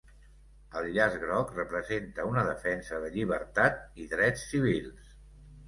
El 0.79 0.87
llaç 0.95 1.17
groc 1.25 1.51
representa 1.57 2.25
una 2.31 2.47
defensa 2.49 3.03
de 3.05 3.13
llibertat 3.19 3.79
i 4.07 4.11
drets 4.17 4.51
civils. 4.57 5.17